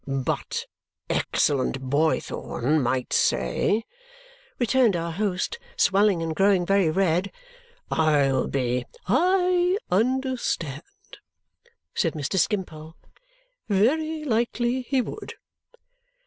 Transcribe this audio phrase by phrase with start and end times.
[0.07, 0.65] '""But
[1.11, 3.85] excellent Boythorn might say,"
[4.57, 7.31] returned our host, swelling and growing very red,
[7.91, 10.81] "I'll be" "I understand,"
[11.93, 12.39] said Mr.
[12.39, 12.95] Skimpole.
[13.69, 15.33] "Very likely he would."